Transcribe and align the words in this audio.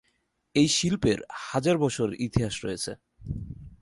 এ 0.55 0.63
শিল্পের 0.67 1.19
হাজার 1.41 1.75
বছরের 1.77 2.21
ইতিহাস 2.21 2.55
রয়েছে। 2.65 2.91